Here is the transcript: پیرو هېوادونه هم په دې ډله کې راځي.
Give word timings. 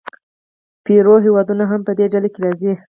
پیرو 0.85 1.15
هېوادونه 1.25 1.63
هم 1.71 1.81
په 1.87 1.91
دې 1.97 2.05
ډله 2.13 2.29
کې 2.33 2.39
راځي. 2.45 2.73